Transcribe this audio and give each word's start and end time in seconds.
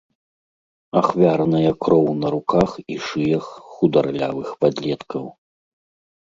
Ахвярная 1.01 1.73
кроў 1.87 2.07
на 2.21 2.31
руках 2.35 2.69
і 2.95 2.97
шыях 3.09 3.45
хударлявых 3.75 4.49
падлеткаў. 4.65 5.25